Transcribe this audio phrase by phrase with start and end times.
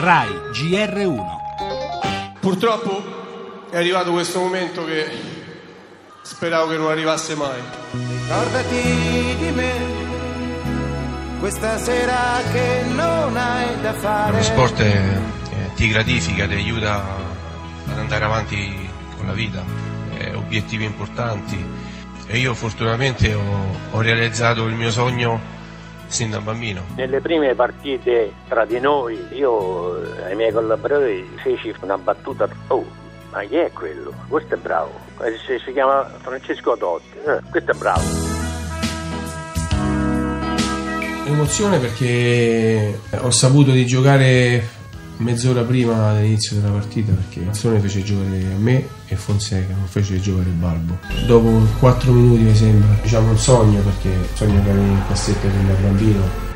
[0.00, 5.06] RAI GR1 Purtroppo è arrivato questo momento che
[6.22, 7.60] speravo che non arrivasse mai.
[7.92, 9.72] Ricordati di me,
[11.38, 14.38] questa sera che non hai da fare.
[14.38, 15.20] Lo sport eh,
[15.74, 17.04] ti gratifica, ti aiuta
[17.86, 18.88] ad andare avanti
[19.18, 19.62] con la vita,
[20.16, 21.62] eh, obiettivi importanti
[22.26, 25.58] e io fortunatamente ho, ho realizzato il mio sogno
[26.10, 26.82] sin da bambino.
[26.96, 32.84] Nelle prime partite tra di noi, io ai miei collaboratori feci una battuta, oh,
[33.30, 34.12] ma chi è quello?
[34.28, 34.92] Questo è bravo,
[35.46, 38.02] si, si chiama Francesco Totti, eh, questo è bravo.
[41.26, 44.78] Emozione perché ho saputo di giocare
[45.20, 50.20] mezz'ora prima dell'inizio della partita perché Mazzone fece giocare a me e Fonseca non fece
[50.20, 50.98] giocare Balbo.
[51.26, 55.66] Dopo 4 minuti mi sembra diciamo un sogno perché sogno che avevo in cassetta fin
[55.66, 56.49] da bambino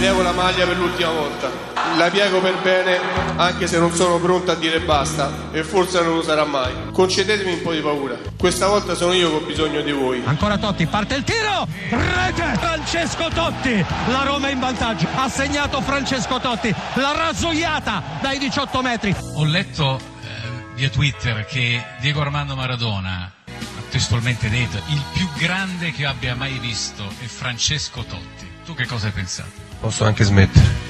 [0.00, 1.50] levo la maglia per l'ultima volta.
[1.96, 2.98] La piego per bene
[3.36, 6.72] anche se non sono pronta a dire basta e forse non lo sarà mai.
[6.90, 8.16] Concedetemi un po' di paura.
[8.36, 10.22] Questa volta sono io che ho bisogno di voi.
[10.24, 12.56] Ancora Totti, parte il tiro, rete!
[12.58, 18.82] Francesco Totti, la Roma è in vantaggio, ha segnato Francesco Totti, la rasoiata dai 18
[18.82, 19.14] metri.
[19.34, 25.92] Ho letto eh, via Twitter che Diego Armando Maradona ha testualmente detto il più grande
[25.92, 28.50] che abbia mai visto è Francesco Totti.
[28.64, 29.69] Tu che cosa hai pensato?
[29.80, 30.89] Posso anche smettere.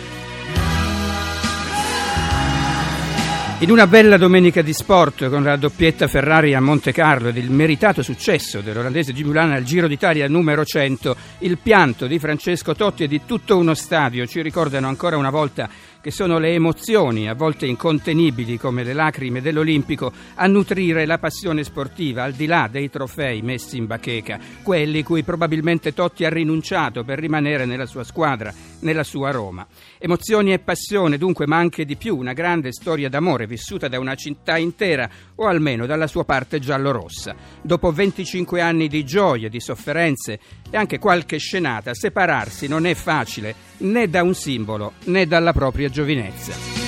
[3.61, 7.51] In una bella domenica di sport con la doppietta Ferrari a Monte Carlo ed il
[7.51, 13.05] meritato successo dell'olandese Jimmy Ulan al Giro d'Italia numero 100, il pianto di Francesco Totti
[13.05, 15.69] e di tutto uno stadio ci ricordano ancora una volta
[16.01, 21.63] che sono le emozioni, a volte incontenibili come le lacrime dell'Olimpico, a nutrire la passione
[21.63, 27.05] sportiva al di là dei trofei messi in bacheca, quelli cui probabilmente Totti ha rinunciato
[27.05, 29.67] per rimanere nella sua squadra, nella sua Roma.
[29.99, 34.15] Emozioni e passione dunque, ma anche di più, una grande storia d'amore vissuta da una
[34.15, 37.35] città intera, o almeno dalla sua parte giallorossa.
[37.61, 40.39] Dopo 25 anni di gioie, di sofferenze
[40.71, 45.89] e anche qualche scenata, separarsi non è facile né da un simbolo né dalla propria
[45.89, 46.80] giovinezza.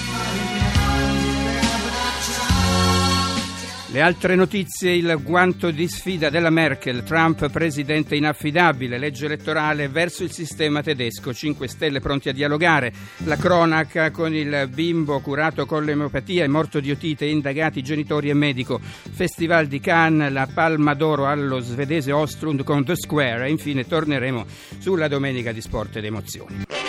[3.93, 10.23] Le altre notizie, il guanto di sfida della Merkel, Trump presidente inaffidabile, legge elettorale verso
[10.25, 12.91] il sistema tedesco, 5 Stelle pronti a dialogare,
[13.25, 18.35] la cronaca con il bimbo curato con l'emopatia e morto di otite, indagati genitori e
[18.35, 23.87] medico, Festival di Cannes, la Palma d'Oro allo svedese Ostrund con The Square e infine
[23.87, 24.47] torneremo
[24.79, 26.82] sulla domenica di sport ed emozioni.